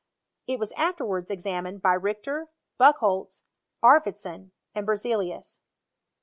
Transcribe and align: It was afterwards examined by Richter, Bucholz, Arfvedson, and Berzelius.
It 0.47 0.57
was 0.57 0.71
afterwards 0.71 1.29
examined 1.29 1.83
by 1.83 1.93
Richter, 1.93 2.47
Bucholz, 2.79 3.43
Arfvedson, 3.83 4.49
and 4.73 4.87
Berzelius. 4.87 5.59